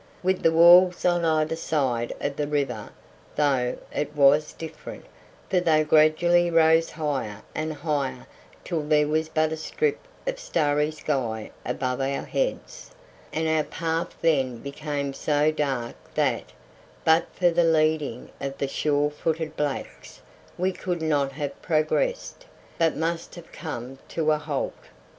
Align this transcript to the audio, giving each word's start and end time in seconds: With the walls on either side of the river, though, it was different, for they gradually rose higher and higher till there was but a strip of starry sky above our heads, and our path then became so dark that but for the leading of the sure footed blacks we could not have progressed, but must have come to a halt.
With 0.23 0.41
the 0.41 0.51
walls 0.51 1.05
on 1.05 1.23
either 1.23 1.55
side 1.55 2.11
of 2.19 2.35
the 2.35 2.47
river, 2.47 2.89
though, 3.35 3.77
it 3.93 4.15
was 4.15 4.51
different, 4.51 5.05
for 5.47 5.59
they 5.59 5.83
gradually 5.83 6.49
rose 6.49 6.89
higher 6.89 7.43
and 7.53 7.71
higher 7.71 8.25
till 8.63 8.81
there 8.81 9.07
was 9.07 9.29
but 9.29 9.51
a 9.51 9.57
strip 9.57 9.99
of 10.25 10.39
starry 10.39 10.89
sky 10.89 11.51
above 11.63 12.01
our 12.01 12.23
heads, 12.25 12.89
and 13.31 13.47
our 13.47 13.63
path 13.63 14.15
then 14.23 14.57
became 14.57 15.13
so 15.13 15.51
dark 15.51 15.93
that 16.15 16.51
but 17.05 17.27
for 17.35 17.51
the 17.51 17.63
leading 17.63 18.31
of 18.41 18.57
the 18.57 18.67
sure 18.67 19.11
footed 19.11 19.55
blacks 19.55 20.19
we 20.57 20.71
could 20.71 21.03
not 21.03 21.33
have 21.33 21.61
progressed, 21.61 22.47
but 22.79 22.95
must 22.97 23.35
have 23.35 23.51
come 23.51 23.99
to 24.07 24.31
a 24.31 24.39
halt. 24.39 24.73